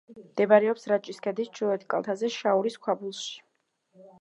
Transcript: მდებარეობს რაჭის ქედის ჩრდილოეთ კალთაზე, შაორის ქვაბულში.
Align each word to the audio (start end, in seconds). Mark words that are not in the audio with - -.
მდებარეობს 0.19 0.87
რაჭის 0.91 1.19
ქედის 1.27 1.51
ჩრდილოეთ 1.57 1.85
კალთაზე, 1.95 2.33
შაორის 2.39 2.79
ქვაბულში. 2.87 3.37